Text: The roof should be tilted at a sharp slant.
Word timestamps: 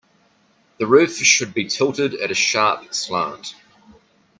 The 0.79 0.87
roof 0.87 1.17
should 1.17 1.53
be 1.53 1.65
tilted 1.67 2.15
at 2.15 2.31
a 2.31 2.33
sharp 2.33 2.91
slant. 2.91 3.53